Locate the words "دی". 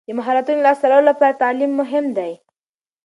2.17-2.31